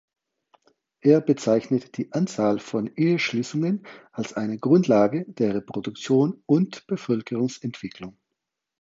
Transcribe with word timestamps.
Er 1.01 1.21
bezeichnet 1.21 1.95
die 1.95 2.11
Anzahl 2.11 2.57
von 2.57 2.87
Eheschließungen 2.95 3.85
als 4.11 4.33
eine 4.33 4.57
Grundlage 4.57 5.25
der 5.27 5.53
Reproduktion 5.53 6.41
und 6.47 6.87
Bevölkerungsentwicklung. 6.87 8.17